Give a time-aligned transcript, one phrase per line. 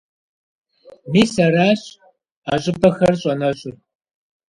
[1.11, 1.81] Мис аращ
[2.51, 3.75] а щӀыпӀэхэр щӀэнэщӀыр.